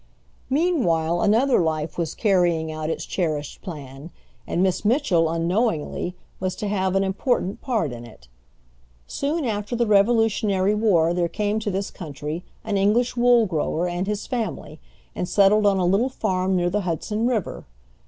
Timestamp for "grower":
13.45-13.87